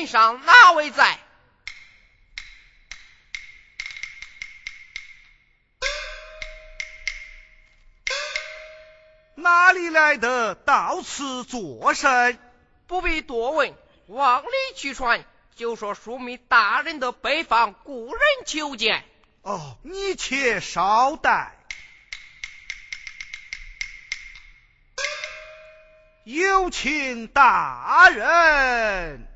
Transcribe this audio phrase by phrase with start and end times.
[0.00, 1.18] 门上哪位在？
[9.34, 12.38] 哪里来的到此作甚？
[12.86, 13.74] 不必多问，
[14.06, 15.22] 往里去传，
[15.54, 19.04] 就说枢密大人的北方故人求见。
[19.42, 21.56] 哦，你且稍待，
[26.24, 29.29] 有请大人。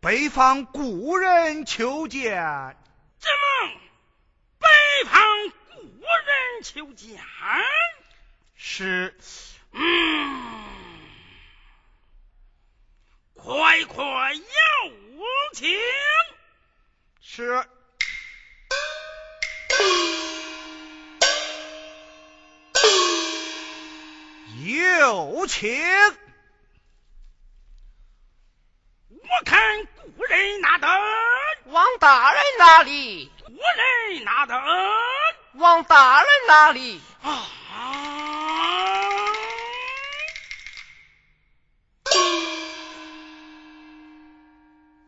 [0.00, 2.34] 北方故人求见，
[3.18, 3.72] 怎么？
[4.58, 4.68] 北
[5.08, 5.20] 方
[5.50, 7.20] 故人求见，
[8.54, 9.16] 是，
[9.72, 10.64] 嗯，
[13.34, 14.42] 快快有
[15.52, 15.78] 请，
[17.20, 17.64] 是，
[24.66, 25.82] 有请。
[29.26, 29.86] 我看
[30.18, 30.90] 故人拿灯，
[31.66, 33.32] 王大人哪里？
[33.46, 34.62] 故人拿灯，
[35.54, 37.00] 王大人哪里？
[37.22, 37.46] 啊！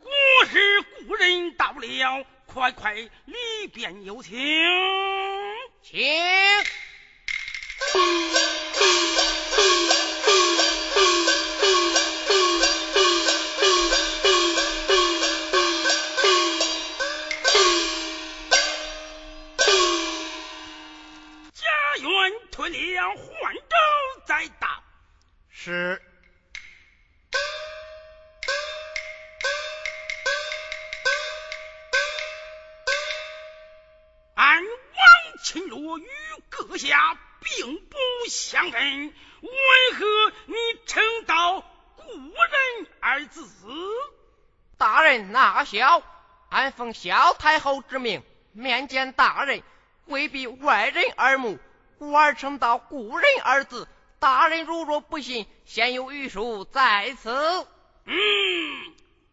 [0.03, 4.35] 我是故人到了，快快里边有请，
[5.83, 6.01] 请。
[45.57, 46.03] 人纳笑，
[46.51, 48.23] 俺奉萧太后之命
[48.53, 49.63] 面见大人，
[50.05, 51.59] 未必外人耳目，
[51.99, 53.89] 故而称道故人二字。
[54.19, 57.31] 大人如若不信，先有御书在此。
[58.05, 58.15] 嗯，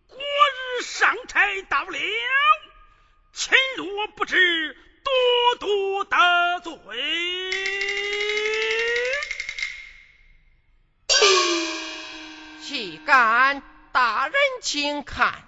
[0.08, 2.00] 国日上差到了，
[3.34, 6.18] 秦若不知，多多得
[6.62, 6.74] 罪。
[12.62, 13.62] 岂敢？
[13.92, 15.48] 大人请看。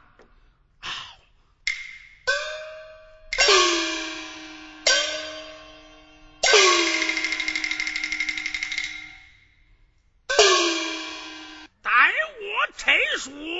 [13.28, 13.55] Yes,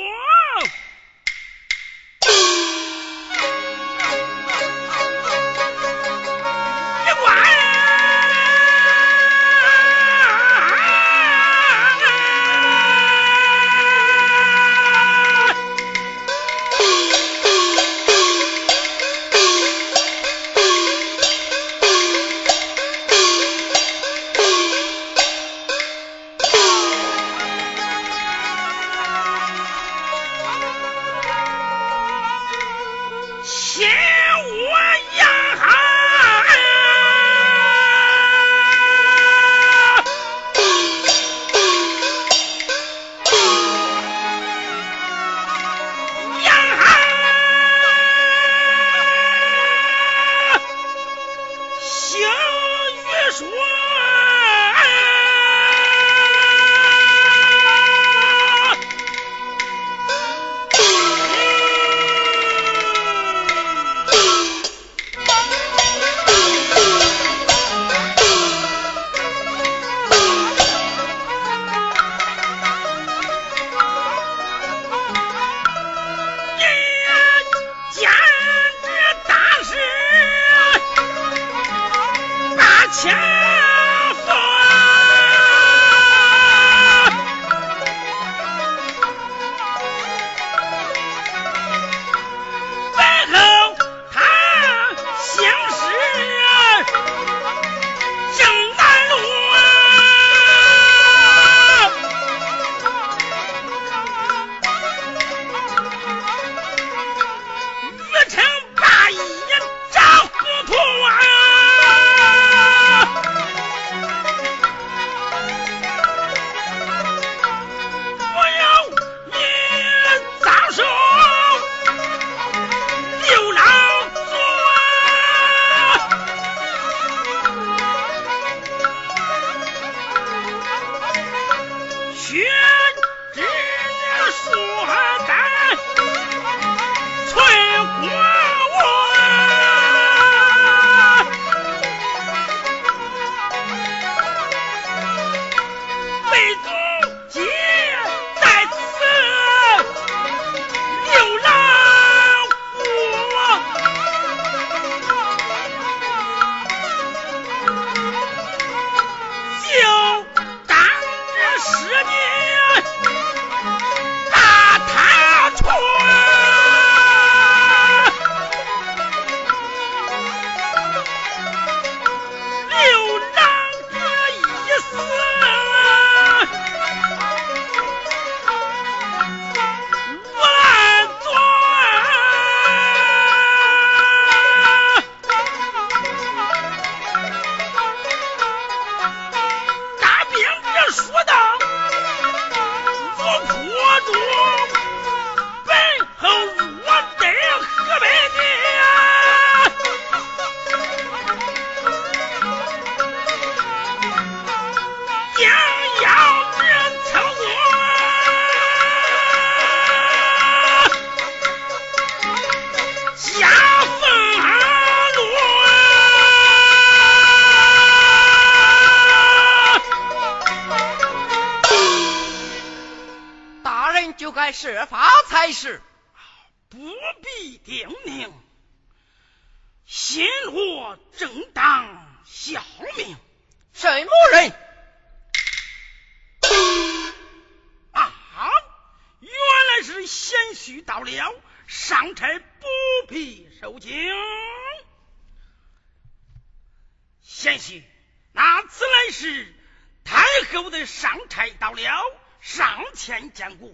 [252.46, 253.72] 上前见过。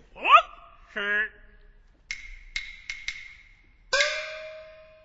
[0.94, 1.30] 是，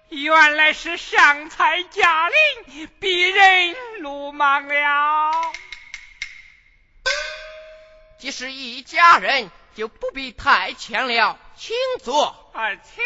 [0.09, 5.53] 原来是上才驾临，鄙人鲁莽了。
[8.21, 12.53] 既是一家人，就不必太谦了，请坐。
[12.55, 13.03] 啊，请。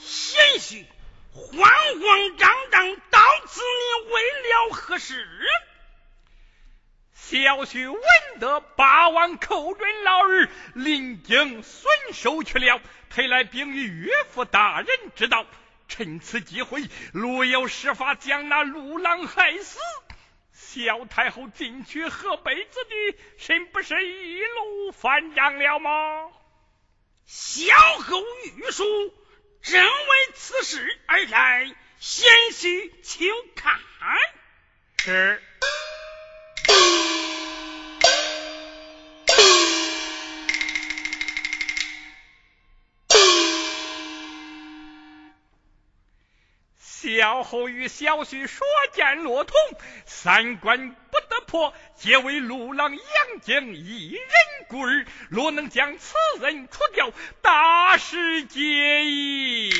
[0.00, 0.84] 贤婿，
[1.40, 1.70] 慌
[2.00, 3.20] 慌张张到。
[3.46, 5.26] 此你为了何事？
[7.14, 8.00] 小婿闻
[8.38, 15.46] 得八王寇准老儿临京损寿去了，特来禀与岳父大人知道。
[15.88, 19.78] 趁此机会，如有施法将那陆郎害死，
[20.52, 26.30] 小太后进去河北子弟，甚不是一路翻掌了吗？
[27.26, 28.22] 小后
[28.56, 28.84] 御书
[29.62, 31.74] 正为此事而来。
[31.98, 33.78] 贤婿，请看。
[34.98, 35.42] 是。
[47.18, 49.54] 小后与小婿说见落同，
[50.06, 54.22] 三关不得破，皆为陆郎杨戬一人
[54.68, 55.04] 故儿。
[55.28, 57.12] 若能将此人除掉，
[57.42, 59.70] 大事皆矣。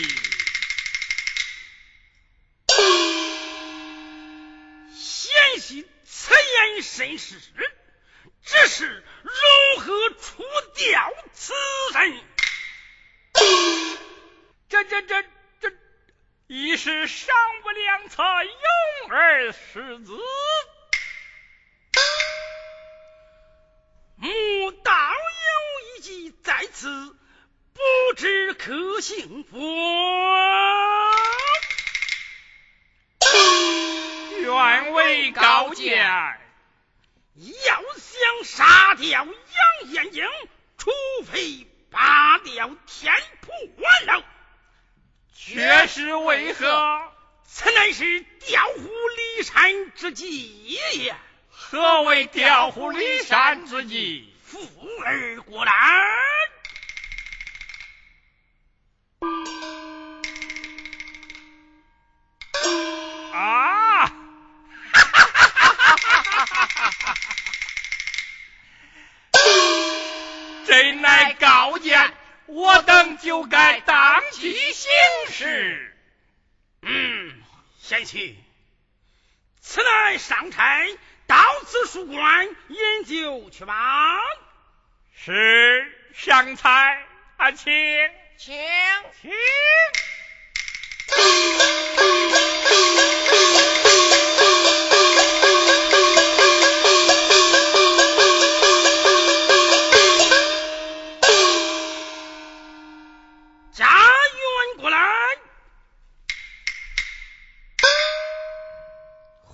[4.93, 7.41] 贤婿此言甚是，
[8.45, 9.90] 只是如何
[16.83, 20.19] 是上无良策，用而失子。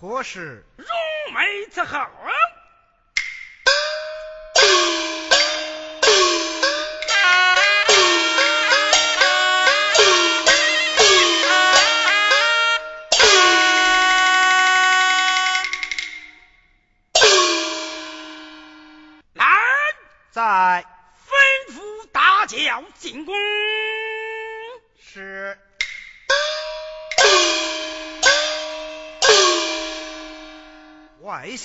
[0.09, 0.87] 我是荣
[1.35, 2.36] 美之号啊。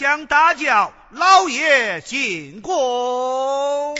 [0.02, 3.94] 向大叫：老爷进宫。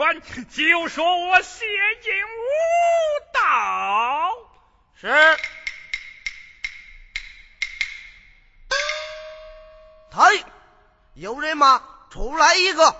[0.00, 1.66] 传，就说我谢
[2.00, 2.40] 金无
[3.34, 4.34] 道。
[4.98, 5.08] 是。
[10.10, 10.44] 嘿，
[11.12, 11.84] 有人吗？
[12.10, 12.96] 出来一个。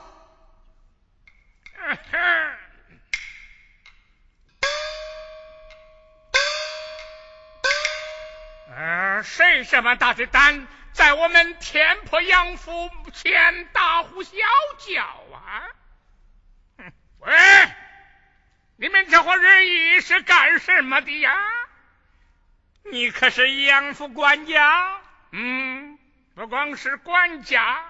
[8.77, 14.33] 呃，谁这么大的胆，在我们天破杨府前大呼小
[14.81, 15.03] 叫
[15.35, 15.67] 啊？
[17.21, 17.33] 喂，
[18.77, 21.37] 你们这伙人意是干什么的呀？
[22.85, 25.01] 你可是杨府管家？
[25.33, 25.99] 嗯，
[26.35, 27.85] 不光是管家，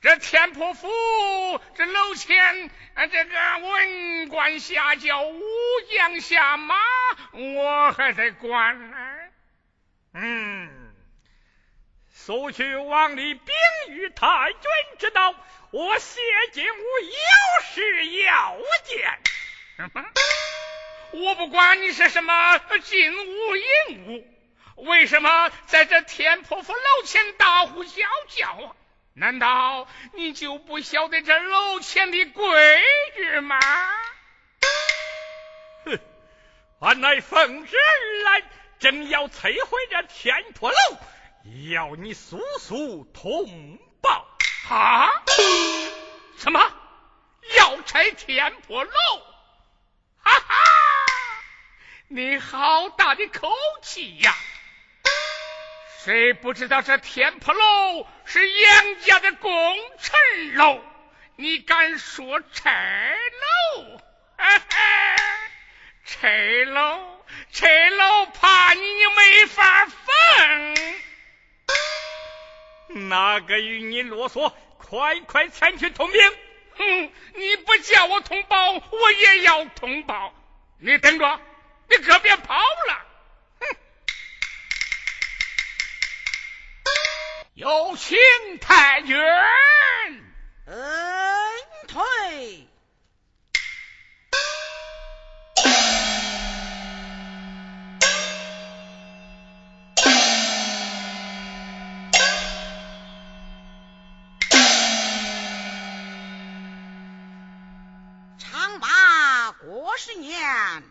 [0.00, 0.88] 这天破府
[1.76, 2.70] 这楼前
[3.10, 5.42] 这个文官下轿、武
[5.90, 6.74] 将下马，
[7.32, 8.96] 我还得管呢。
[10.14, 10.94] 嗯，
[12.10, 13.54] 速去王里禀
[13.88, 14.62] 与太君
[14.98, 15.34] 知道，
[15.72, 16.20] 我谢
[16.52, 17.14] 金吾有
[17.72, 19.18] 事要见。
[21.12, 23.64] 我不管你是什么金吾银
[24.06, 28.76] 吾，为什么在这天婆府楼前大呼小叫啊？
[29.14, 32.82] 难道你就不晓得这楼前的规
[33.16, 33.58] 矩吗？
[35.86, 35.98] 哼，
[36.80, 38.42] 俺乃奉旨而来。
[38.78, 40.76] 正要摧毁这天破楼，
[41.72, 43.78] 要你速速通！
[44.72, 45.10] 啊？
[46.38, 46.60] 什么？
[47.56, 48.90] 要拆天破楼？
[50.22, 50.54] 哈哈！
[52.08, 54.34] 你好大的口气呀！
[56.04, 60.80] 谁不知道这天破楼是杨家的功臣楼？
[61.36, 63.14] 你敢说拆
[63.76, 64.00] 楼？
[64.38, 65.16] 哈哈！
[66.06, 66.30] 拆
[66.64, 67.22] 楼？
[67.52, 68.80] 拆楼怕你
[69.16, 70.76] 没法分，
[72.88, 74.52] 哪个与你啰嗦？
[74.78, 76.20] 快快前去通禀！
[76.76, 80.34] 哼，你不叫我通报，我也要通报。
[80.78, 81.40] 你等着，
[81.88, 83.06] 你可别跑了！
[83.60, 83.76] 哼，
[87.54, 88.18] 有请
[88.58, 89.16] 太君。
[90.66, 91.52] 嗯，
[91.88, 92.68] 退。
[109.96, 110.82] 十年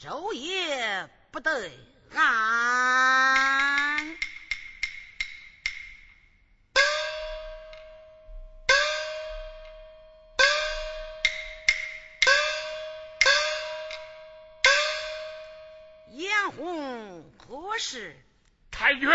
[0.00, 1.70] 昼夜不得
[2.14, 4.16] 安，
[16.12, 18.16] 眼红何事？
[18.70, 19.08] 太君，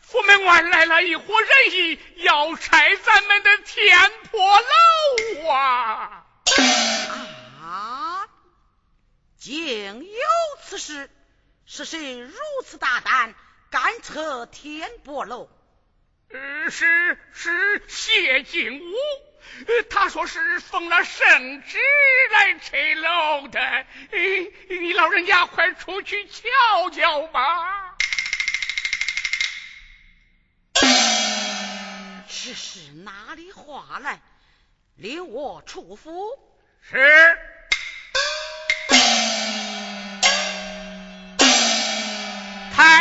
[0.00, 5.85] 府门外来了一伙人役，要拆咱们的天破楼啊！
[11.68, 12.32] 是谁如
[12.64, 13.34] 此大胆，
[13.70, 15.50] 敢拆天波楼？
[16.30, 18.94] 呃，是是谢景武，
[19.90, 21.78] 他说是奉了圣旨
[22.30, 23.86] 来拆楼的。
[24.68, 27.96] 你老人家快出去瞧瞧吧。
[32.28, 34.20] 这是哪里话来？
[34.94, 36.30] 令我出府。
[36.80, 37.38] 是。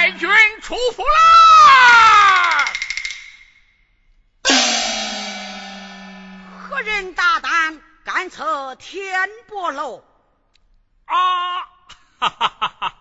[0.06, 0.30] 太君
[0.62, 2.66] 出府了！
[6.60, 10.06] 何人大胆敢测天波楼？
[11.06, 11.58] 啊！
[12.20, 13.00] 哈哈哈哈！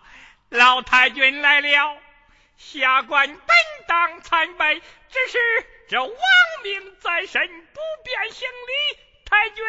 [0.49, 1.95] 老太君来了，
[2.57, 3.55] 下官本
[3.87, 5.37] 当参拜，只是
[5.87, 6.11] 这亡
[6.63, 9.63] 命在身，不便行礼，太君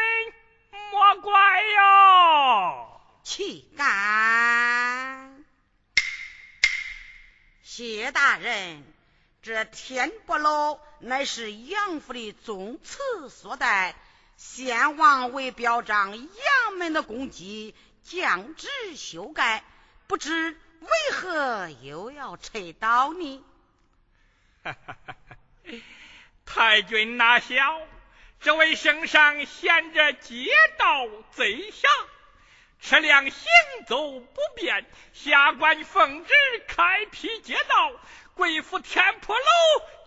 [0.91, 2.99] 莫怪哟。
[3.21, 5.36] 岂敢！
[7.77, 8.83] 谢大人，
[9.43, 13.93] 这天波楼乃是杨府的宗祠所在，
[14.35, 19.63] 先王为表彰杨门的功绩，降旨修改，
[20.07, 23.45] 不知为何又要拆倒呢？
[24.63, 25.15] 哈哈哈！
[26.47, 27.79] 太君哪晓，
[28.39, 30.47] 这位圣上嫌着街
[30.79, 31.87] 道贼杀。
[32.79, 33.45] 车辆行
[33.87, 36.33] 走不便，下官奉旨
[36.67, 37.91] 开辟街道，
[38.35, 39.43] 贵府天破楼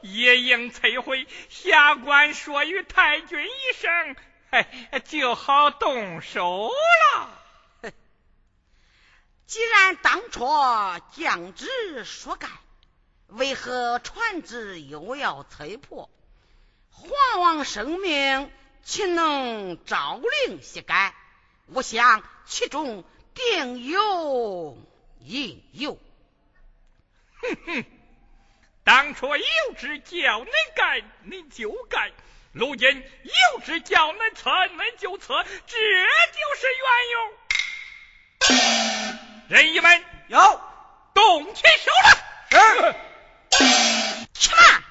[0.02, 1.26] 也应摧毁。
[1.48, 4.16] 下官说与太君一声，
[4.50, 7.92] 哎，就好动手了。
[9.46, 10.46] 既然当初
[11.12, 12.48] 降旨说改，
[13.26, 16.08] 为何传旨又要摧破？
[16.88, 18.50] 皇王圣命，
[18.82, 21.14] 岂能朝令夕改？
[21.72, 23.04] 我想其中
[23.34, 24.76] 定有
[25.20, 25.98] 隐忧。
[27.40, 27.84] 哼哼，
[28.84, 29.44] 当初有
[29.78, 32.10] 旨叫你改，你就改；
[32.52, 32.88] 如今
[33.22, 37.16] 有旨叫你撤，你就撤，这就是缘由。
[39.48, 40.60] 人一们有
[41.14, 42.10] 动起手来。
[42.50, 42.94] 是。
[44.34, 44.82] 去吧。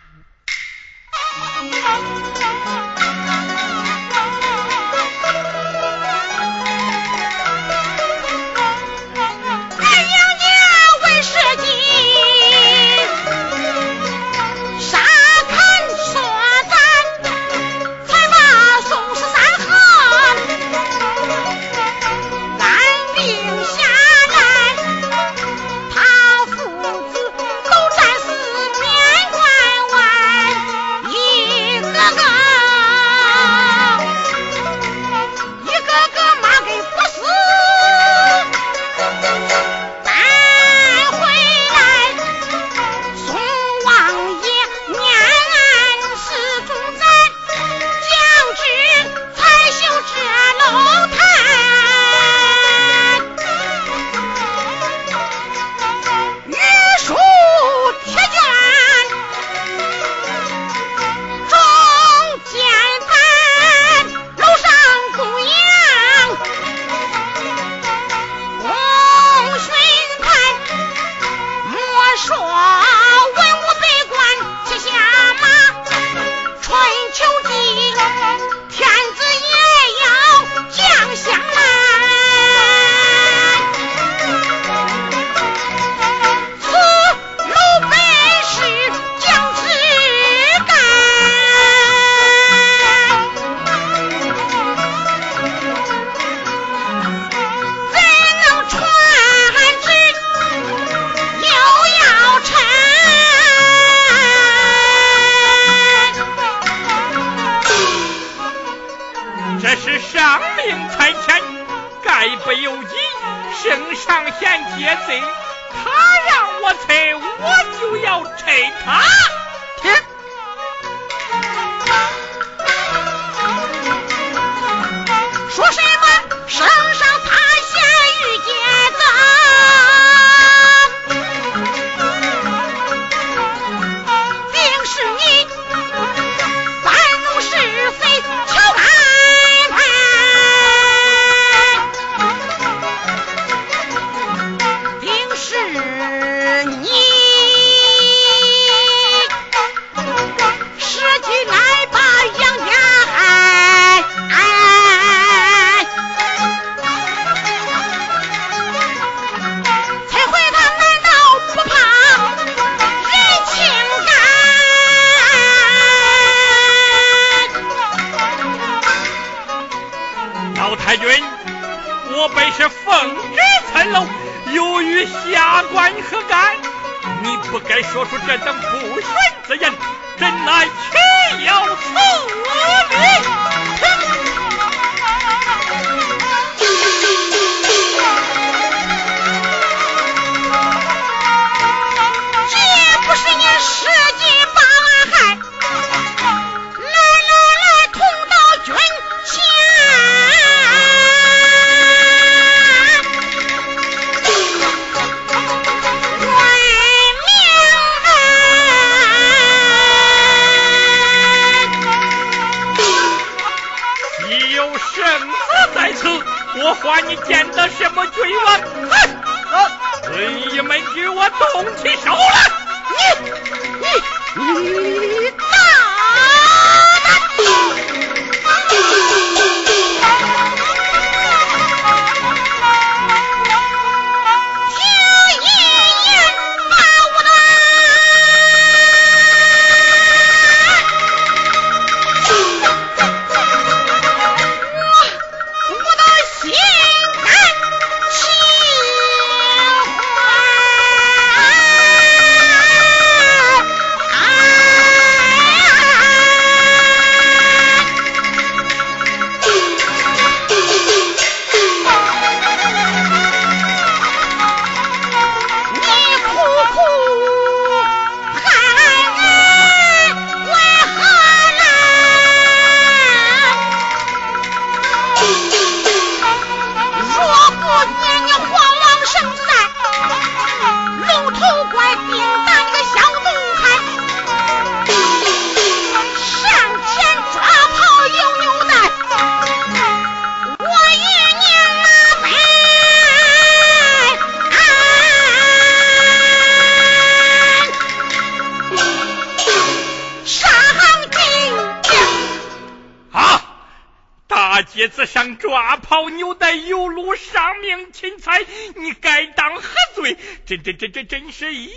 [310.50, 311.68] 真真真真真是一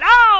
[0.00, 0.35] 老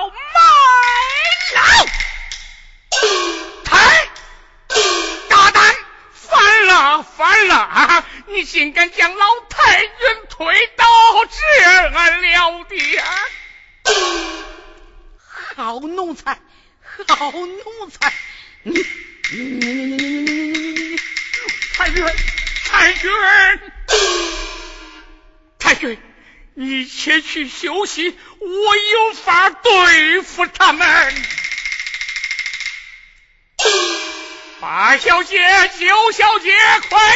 [34.59, 35.38] 八小姐，
[35.79, 36.51] 九小姐，
[36.88, 37.14] 快来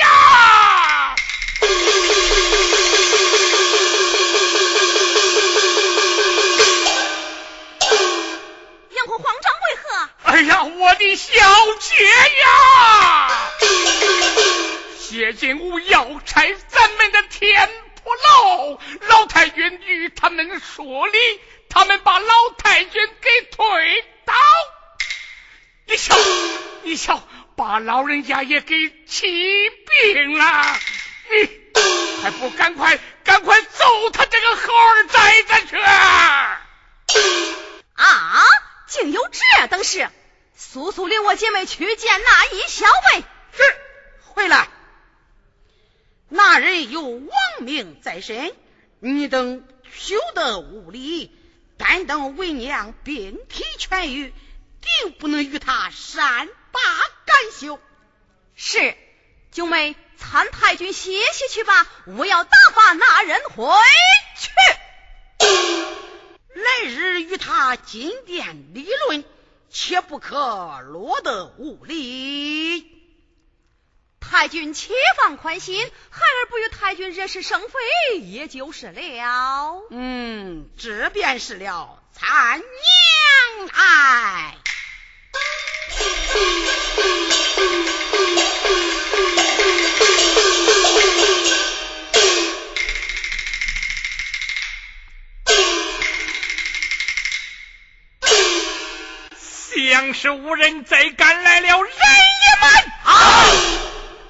[0.00, 1.14] 呀！
[8.90, 10.10] 杨国慌张为何？
[10.24, 11.32] 哎呀，我的小
[11.80, 13.50] 姐呀！
[14.98, 17.70] 谢金吾要拆咱们的天
[18.04, 18.78] 婆楼，
[19.08, 24.34] 老太君与他们说理，他们把老太君给推倒。
[25.92, 26.16] 你瞧，
[26.84, 27.22] 你瞧，
[27.54, 29.28] 把老人家也给气
[29.68, 30.78] 病了。
[31.30, 31.50] 你
[32.22, 35.76] 还不赶快，赶快揍他这个猴儿崽子去！
[37.92, 38.42] 啊，
[38.88, 40.08] 竟有这等事！
[40.56, 43.20] 速速领我姐妹去见那一小辈。
[43.52, 43.62] 是，
[44.22, 44.70] 回来。
[46.30, 47.28] 那人有亡
[47.60, 48.54] 命在身，
[48.98, 51.36] 你等休得无礼。
[51.76, 54.32] 但等为娘病体痊愈，
[54.82, 56.80] 定不能与他善罢
[57.24, 57.80] 甘休。
[58.54, 58.96] 是，
[59.50, 63.64] 九妹参太君歇息去吧，我要打发那人回
[64.38, 64.50] 去。
[66.54, 69.24] 来日与他进殿理论，
[69.70, 72.90] 切不可落得无礼。
[74.20, 79.82] 太君且放宽心，孩儿不与太君惹是生非，也就是了。
[79.90, 84.56] 嗯，这便是了，参娘爱。
[99.92, 103.46] 像是无人再赶来了，人也们，好，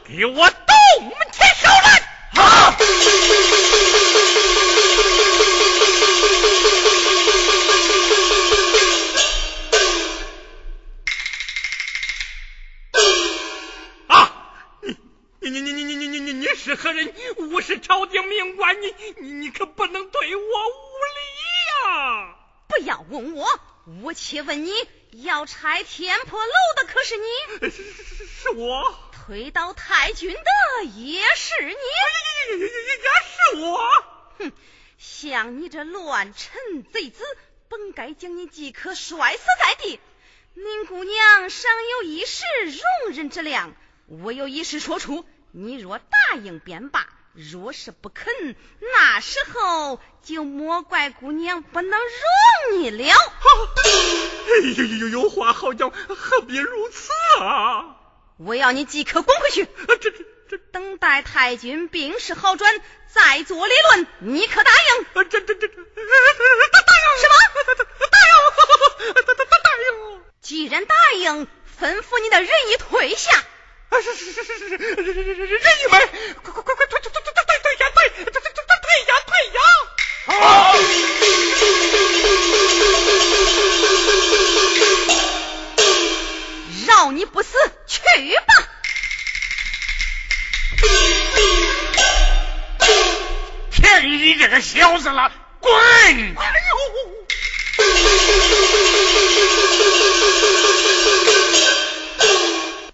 [0.08, 2.02] 给我动起手来！
[2.34, 2.74] 好。
[18.42, 20.82] 命官，你你你可不能对我无
[21.14, 22.36] 礼呀！
[22.66, 23.46] 不要问我，
[24.02, 24.72] 我且问你。
[25.12, 27.70] 要拆天破楼的可是你？
[27.70, 28.94] 是是是我。
[29.12, 31.68] 推倒太君的也是你？
[31.68, 33.78] 也也也也是我。
[34.38, 34.52] 哼，
[34.98, 37.22] 像你这乱臣贼子，
[37.68, 40.00] 本该将你即刻摔死在地。
[40.54, 43.74] 宁姑娘尚有一时容忍之量，
[44.06, 47.06] 我有一事说出，你若答应便罢。
[47.34, 53.04] 若是不肯，那时候就莫怪姑娘不能容你了。
[53.04, 57.96] 哎呦呦呦，有话好讲，何必如此啊？
[58.36, 59.66] 我要你即刻滚回去。
[59.86, 60.10] 这这
[60.50, 64.06] 这，等待太君病势好转，再做理论。
[64.20, 65.06] 你可答应？
[65.14, 65.76] 这这这，答应
[67.20, 67.34] 什么？
[68.10, 69.14] 答应？
[69.14, 70.22] 答答答答应？
[70.42, 71.46] 既然答应，
[71.80, 73.42] 吩咐你的人已退下。
[74.00, 76.00] 是是是是是是，人人人人一们，
[76.42, 79.60] 快快快快退退退退退退呀退，退退退退呀退呀！
[80.26, 80.32] 好，
[86.86, 88.00] 饶你不死，去
[88.46, 88.68] 吧！
[93.70, 95.72] 便宜你这个小子了，滚！
[95.74, 96.36] 哎呦！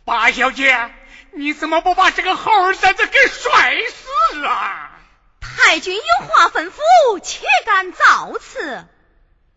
[0.09, 0.91] 八小姐，
[1.33, 4.91] 你怎么不把这个猴崽子给摔死啊？
[5.39, 8.87] 太君有话吩咐，岂敢造次？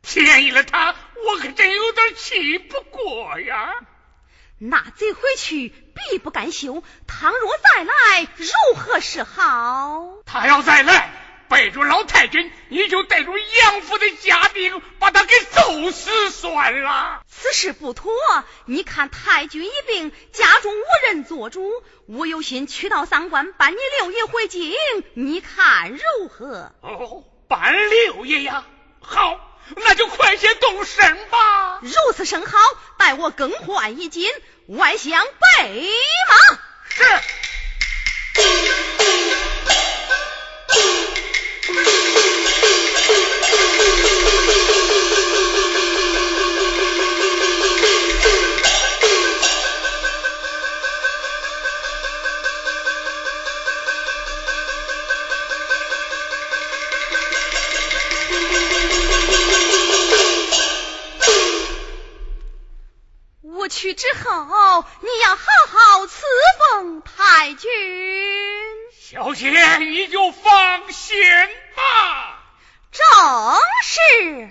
[0.01, 0.93] 便宜了他，
[1.25, 3.75] 我可真有点气不过呀。
[4.57, 10.17] 那贼回去必不甘休，倘若再来，如何是好？
[10.25, 11.13] 他要再来。
[11.51, 17.23] 背着老太君，你就带着杨府的家丁，把他给揍死算了。
[17.27, 18.13] 此事不妥，
[18.65, 24.73] 你看太君一病，家中无人做主，我有心去到三关，搬你六爷回京，
[25.13, 26.71] 你看如何？
[26.79, 28.63] 哦，搬六爷呀，
[29.01, 29.37] 好，
[29.75, 31.81] 那就快些动身吧。
[31.81, 32.57] 如此甚好，
[32.97, 34.31] 待我更换衣襟，
[34.67, 35.89] 外向备
[36.29, 36.57] 马。
[36.95, 37.03] 是。
[63.61, 66.23] 我去之后你要好好侍
[66.59, 67.69] 奉太君。
[68.91, 71.15] 小姐你就放心
[71.75, 72.40] 吧。
[72.91, 73.01] 正
[73.83, 74.49] 是。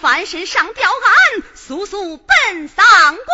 [0.00, 3.24] 翻身上吊案，速速奔丧关。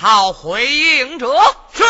[0.00, 1.28] 曹回应者
[1.74, 1.84] 是。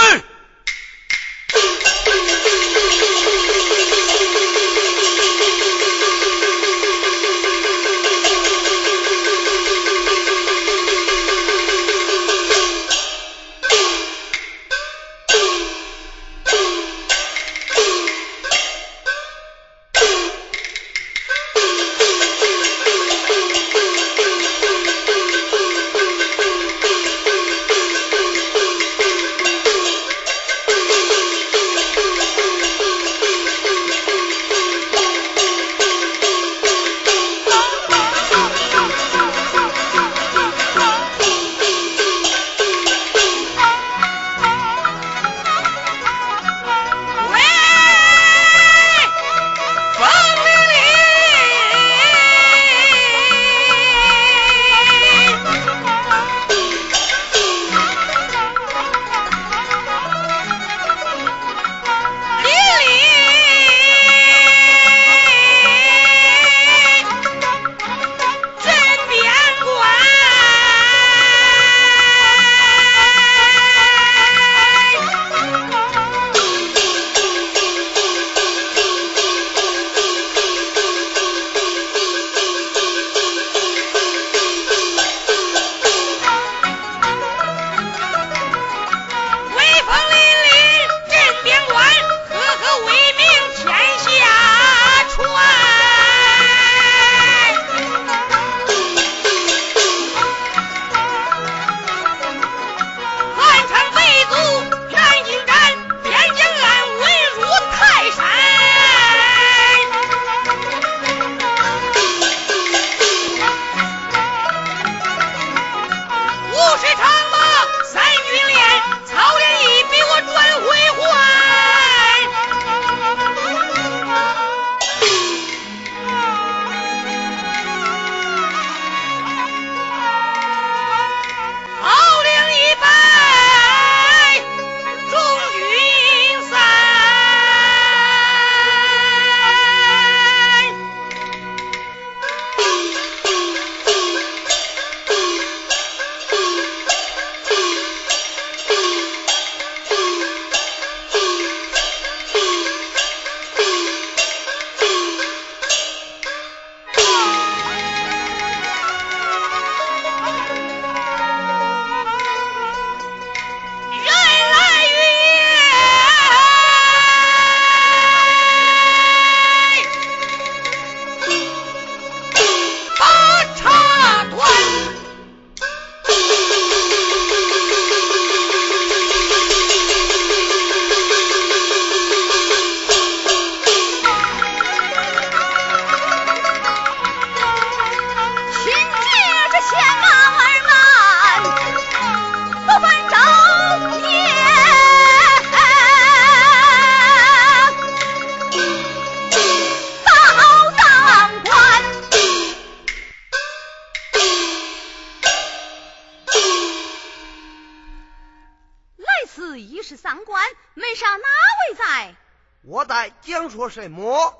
[213.71, 214.37] 什么？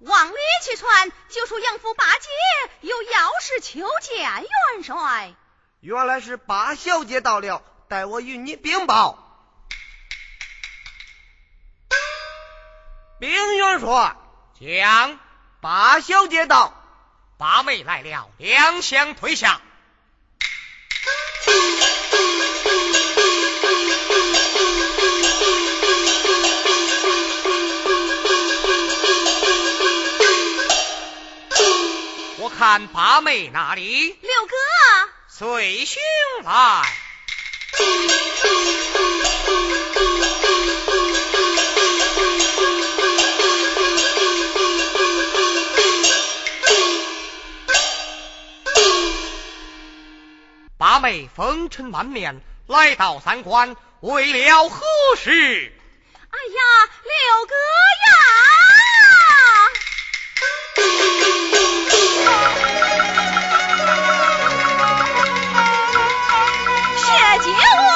[0.00, 0.34] 往里
[0.64, 2.28] 去传，就说杨府八姐
[2.80, 5.34] 有要事求见元帅。
[5.80, 9.18] 原来是八小姐到了，待我与你禀报。
[13.20, 14.16] 禀元帅，
[14.58, 15.20] 将
[15.60, 16.74] 八小姐到，
[17.38, 19.60] 八妹来了，两相退下。
[32.64, 34.54] 看八妹哪里，六哥
[35.26, 36.00] 随兄
[36.44, 36.84] 来。
[50.78, 54.86] 八妹风尘满面，来到三关，为了何
[55.16, 55.72] 事？
[56.30, 56.60] 哎呀，
[57.02, 57.54] 六哥
[58.06, 58.12] 呀！
[66.96, 67.06] 谢
[67.42, 67.91] 姐我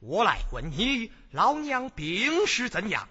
[0.00, 3.08] 我来问你，老娘病势怎样？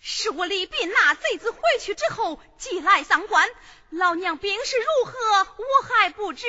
[0.00, 3.48] 是我李斌那贼子回去之后，即来丧关。
[3.90, 5.12] 老娘病势如何，
[5.58, 6.46] 我还不知。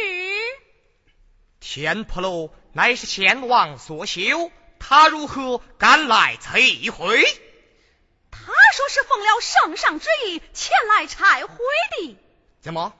[1.60, 7.24] 天婆楼乃是先王所修，他如何敢来摧毁？
[8.32, 11.58] 他说是奉了圣上之意前来拆毁
[11.98, 12.18] 的。
[12.62, 12.94] 怎么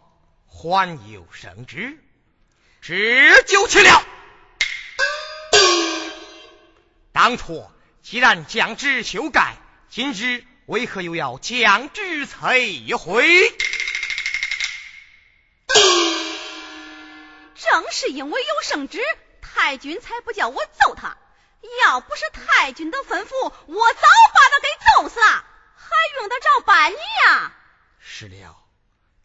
[0.48, 1.98] 还有圣旨？
[2.82, 4.04] 这就去了。
[7.22, 7.70] 当初
[8.02, 9.58] 既然将之修改，
[9.90, 13.54] 今日为何又要将之摧毁？
[17.58, 19.02] 正是因为有圣旨，
[19.42, 21.18] 太君才不叫我揍他。
[21.84, 24.02] 要不是太君的吩咐，我早
[24.34, 24.70] 把他给
[25.04, 25.44] 揍死了，
[25.76, 25.90] 还
[26.22, 27.52] 用得着办你呀？
[28.00, 28.56] 是了，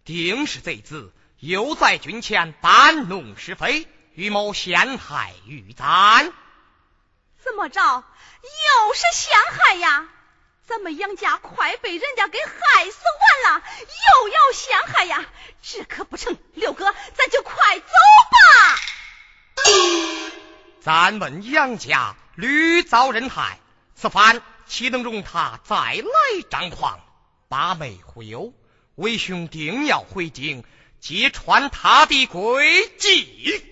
[0.05, 6.33] 定是贼子又在军前搬弄是非，预谋陷害玉簪。
[7.45, 7.81] 怎么着？
[8.43, 10.09] 又是陷害呀？
[10.67, 12.99] 咱们杨家快被人家给害死
[13.45, 15.27] 完了，又要陷害呀？
[15.63, 16.39] 这可不成！
[16.55, 17.87] 六哥，咱就快走
[18.33, 18.81] 吧。
[20.81, 23.59] 咱们杨家屡遭人害，
[23.95, 26.03] 此番岂能容他再来
[26.51, 26.99] 张狂？
[27.49, 28.55] 八妹忽悠，
[28.95, 30.65] 为兄定要回京，
[30.99, 33.71] 揭穿他的诡计。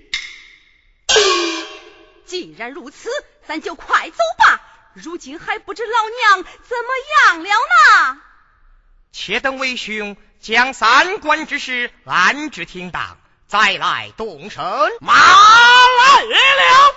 [2.42, 3.08] 既然如此，
[3.46, 4.60] 咱就快走吧。
[4.94, 8.20] 如今还不知老娘怎么样了呢？
[9.12, 13.16] 且等为兄将三关之事安置停当，
[13.46, 14.60] 再来动身。
[14.98, 16.94] 马来了。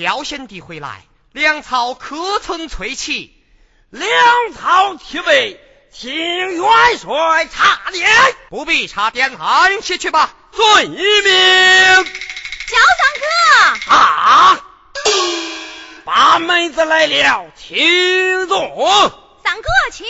[0.00, 3.36] 焦贤弟回来，粮草可曾催齐？
[3.90, 4.10] 粮
[4.58, 5.60] 草齐备，
[5.92, 6.10] 请
[6.54, 6.64] 元
[6.98, 8.08] 帅查点。
[8.48, 10.32] 不必查点，安歇去吧。
[10.52, 11.00] 遵命。
[12.66, 14.64] 小三哥啊，
[16.06, 19.38] 八妹子来了，请坐。
[19.44, 20.06] 三哥，请。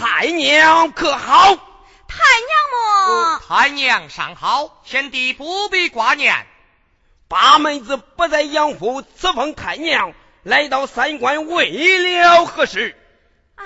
[0.00, 1.58] 太娘可好？
[3.10, 3.40] 太娘么？
[3.46, 6.46] 太娘尚好，贤弟不必挂念。
[7.28, 12.96] 八妹子不在养父，此奉太娘来到三关，为了何事？
[13.56, 13.64] 唉，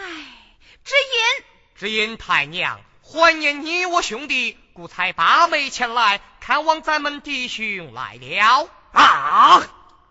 [0.84, 1.44] 只因
[1.76, 8.68] 只因太娘怀念你我兄弟，故才八妹前来看望咱们弟兄来了。
[8.92, 9.62] 啊，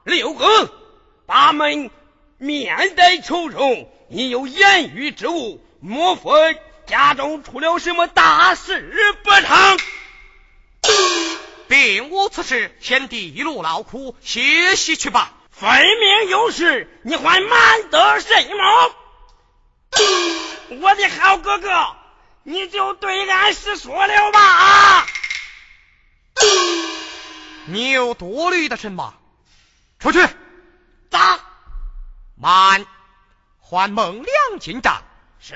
[0.04, 0.74] 六哥，
[1.26, 1.92] 八妹
[2.38, 6.60] 面带愁容，你有言语之物，莫非？
[6.86, 9.80] 家中出了什么大事不成？
[11.68, 15.34] 并无此事，贤弟一路劳苦，歇息去吧。
[15.50, 18.96] 分明有事，你还瞒得什么？
[20.82, 21.96] 我的好哥哥，
[22.44, 25.06] 你就对俺实说了吧。
[27.66, 29.14] 你有多虑的什么？
[30.00, 30.20] 出去。
[31.10, 31.40] 咋？
[32.36, 32.86] 慢，
[33.60, 35.02] 唤孟良进帐。
[35.40, 35.56] 是。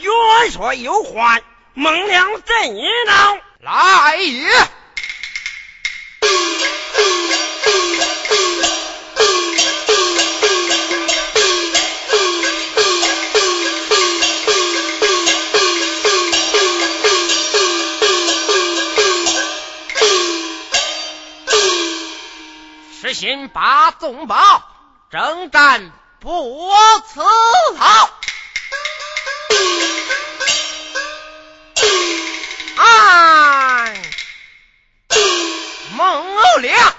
[0.00, 1.42] 元帅有唤，
[1.74, 2.74] 孟良怎
[3.06, 3.40] 呢？
[3.60, 4.48] 来也！
[23.00, 24.36] 实行八纵宝，
[25.10, 26.70] 征战不
[27.06, 27.20] 辞
[27.78, 28.10] 好。
[32.76, 34.02] 哎，
[35.96, 36.94] 孟良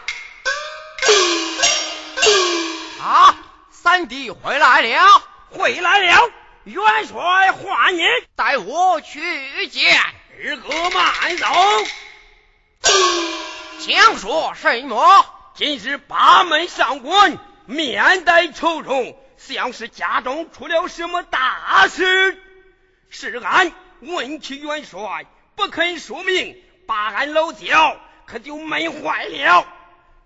[3.02, 3.36] 啊，
[3.72, 6.30] 三弟回来了，回来了，
[6.64, 8.04] 元帅唤你，
[8.36, 10.00] 带我去见
[10.44, 11.46] 二哥慢走。
[13.80, 15.26] 想说什么？
[15.56, 17.38] 今日八门上官，
[17.68, 22.42] 面带愁容，像是家中出了什么大事。
[23.10, 25.26] 是俺问起元帅。
[25.56, 26.56] 不肯说明，
[26.86, 29.68] 把俺老焦可就闷坏了。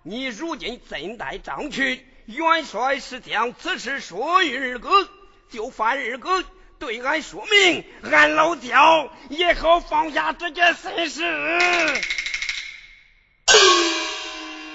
[0.02, 2.06] 你如今怎待张去？
[2.26, 5.08] 元帅是将此事说与二哥，
[5.50, 6.44] 就犯二哥
[6.78, 11.22] 对俺说明，俺老焦也好放下这件身事。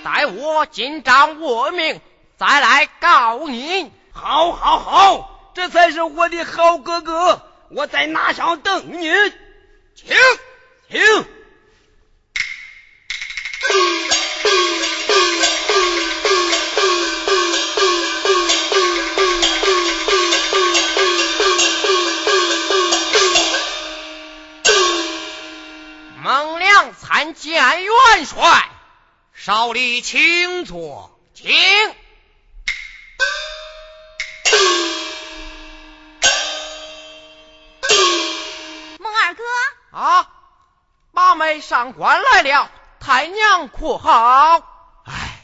[0.03, 2.01] 待我进帐问明，
[2.38, 3.92] 再来告你。
[4.12, 7.42] 好，好，好，这才是我的好哥哥。
[7.70, 9.10] 我在拿上等你，
[9.96, 10.16] 请，
[10.88, 11.26] 请。
[26.22, 28.70] 孟良参见元帅，
[29.34, 31.52] 少吏请坐，请。
[39.98, 40.30] 啊，
[41.12, 42.70] 八妹上官来了，
[43.00, 45.02] 太娘可好？
[45.04, 45.43] 唉，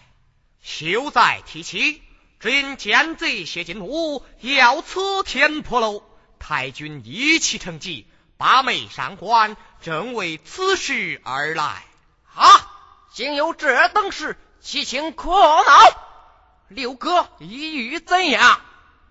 [0.61, 2.03] 休再提起，
[2.39, 6.03] 只因奸贼谢金吾，要此天破楼，
[6.37, 11.83] 太君一气成疾，八妹上官正为此事而来。
[12.35, 12.45] 啊，
[13.11, 15.63] 竟有这等事，其情可恼。
[16.67, 18.61] 六哥意欲怎样？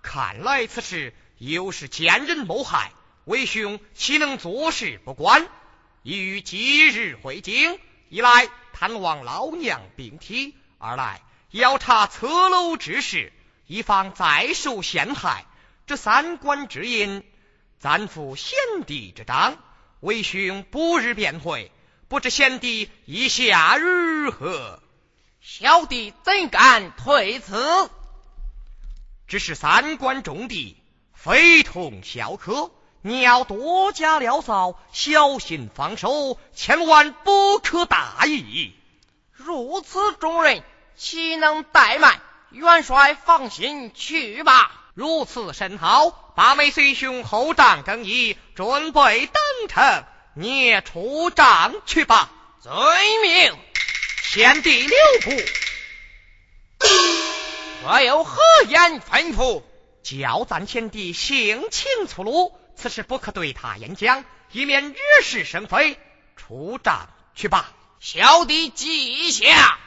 [0.01, 2.93] 看来此事又是奸人谋害。
[3.25, 5.47] 为兄岂能坐视不管？
[6.01, 13.31] 已于即日回京，一来探望老娘病体，二来要查侧楼之事，
[13.67, 15.45] 以防再受陷害。
[15.87, 17.23] 这三官之印，
[17.79, 19.57] 暂付先帝之章。
[20.01, 21.71] 为兄不日便回，
[22.09, 24.83] 不知先帝意下如何？
[25.39, 27.89] 小弟怎敢推辞？
[29.27, 30.75] 只是三关重地，
[31.13, 32.71] 非同小可。
[33.05, 38.73] 你要多加料骚，小心防守，千万不可大意。
[39.33, 40.63] 如此重任，
[40.95, 42.21] 岂能怠慢？
[42.49, 44.71] 元帅放心去吧。
[44.93, 46.11] 如此甚好。
[46.35, 50.05] 八妹随兄后帐更衣，准备登城。
[50.33, 52.31] 你也出帐去吧。
[52.61, 52.73] 遵
[53.21, 53.53] 命。
[54.23, 55.31] 贤弟留步。
[57.85, 59.61] 我有何言吩咐？
[60.03, 62.57] 叫咱贤弟性情粗鲁。
[62.83, 65.97] 此事不可对他言讲，以免惹是生非。
[66.35, 67.71] 出帐去吧，
[68.01, 69.77] 小弟记下。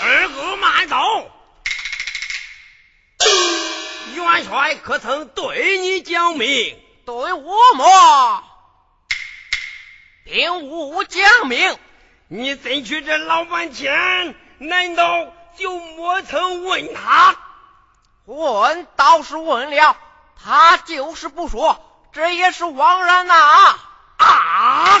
[0.00, 0.96] 二哥慢走。
[4.14, 6.78] 元帅可曾对你讲明？
[7.04, 8.44] 对我么？
[10.24, 11.76] 并无讲明。
[12.34, 17.36] 你进去这老半天，难道就没曾问他？
[18.24, 19.98] 问倒是问了，
[20.42, 23.34] 他就是不说，这也是枉然呐！
[24.16, 24.98] 啊！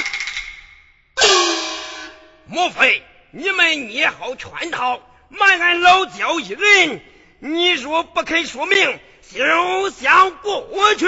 [2.44, 7.02] 莫非你们捏好圈套，瞒俺老焦一人？
[7.38, 11.06] 你若不肯说明，休想过去！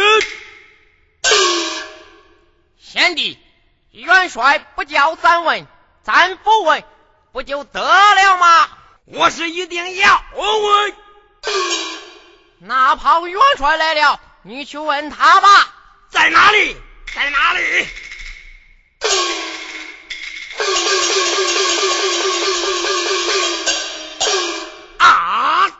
[2.79, 3.39] 贤弟，
[3.91, 5.66] 元帅不叫咱问。
[6.05, 6.85] 咱不问，
[7.33, 8.69] 不就得了吗？
[9.07, 10.95] 我是一定要问。
[12.59, 15.49] 哪怕元帅来了，你去问他吧。
[16.11, 16.77] 在哪里？
[17.15, 17.89] 在哪里？
[24.99, 25.71] 啊！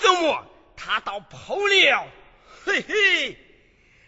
[0.00, 2.06] 怎么他倒跑了？
[2.66, 3.38] 嘿嘿，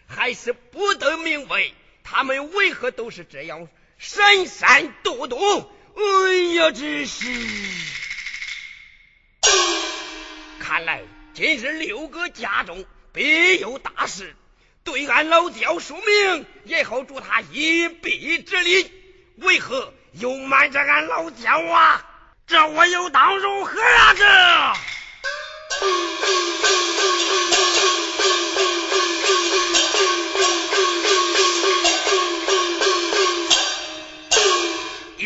[0.07, 1.71] 还是不得明白，
[2.03, 3.67] 他们为何都是这样。
[3.99, 7.25] 闪闪躲躲，哎呀，这是！
[10.61, 11.01] 看来
[11.33, 14.37] 今日六哥家中必有大事，
[14.85, 18.89] 对俺老刁说明，也好助他一臂之力。
[19.35, 22.05] 为何又瞒着俺老刁啊？
[22.47, 24.13] 这我又当如何啊？
[24.15, 24.73] 这！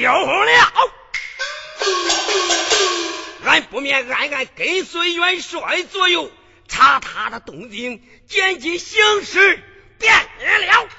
[0.03, 0.51] 有了，
[3.45, 6.29] 俺不免暗暗跟随元帅左右，
[6.67, 9.63] 查他的动静，见其行事，
[9.99, 10.13] 便
[10.67, 10.89] 了。